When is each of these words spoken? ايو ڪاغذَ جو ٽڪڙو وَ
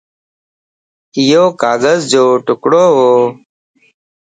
ايو 1.17 1.43
ڪاغذَ 1.61 1.99
جو 2.11 2.23
ٽڪڙو 2.45 2.83
وَ 2.95 2.99